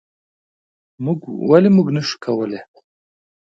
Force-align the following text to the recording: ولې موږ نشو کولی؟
ولې 1.49 1.69
موږ 1.75 1.87
نشو 1.95 2.17
کولی؟ 2.23 2.59